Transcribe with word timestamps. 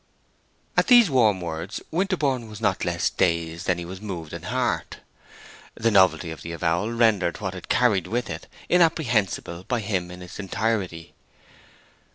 At 0.75 0.87
these 0.87 1.11
warm 1.11 1.41
words 1.41 1.79
Winterborne 1.91 2.49
was 2.49 2.59
not 2.59 2.83
less 2.83 3.07
dazed 3.07 3.67
than 3.67 3.77
he 3.77 3.85
was 3.85 4.01
moved 4.01 4.33
in 4.33 4.41
heart. 4.41 4.97
The 5.75 5.91
novelty 5.91 6.31
of 6.31 6.41
the 6.41 6.53
avowal 6.53 6.91
rendered 6.91 7.39
what 7.39 7.53
it 7.53 7.69
carried 7.69 8.07
with 8.07 8.27
it 8.27 8.47
inapprehensible 8.67 9.63
by 9.65 9.81
him 9.81 10.09
in 10.09 10.23
its 10.23 10.39
entirety. 10.39 11.13